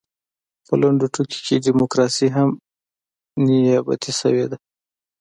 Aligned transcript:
په 0.65 0.73
لنډو 0.81 1.07
ټکو 1.13 1.39
کې 1.45 1.63
ډیموکراسي 1.65 2.27
هم 2.35 2.49
نیابتي 3.45 4.11
شوې 4.19 4.45
ده. 4.51 4.57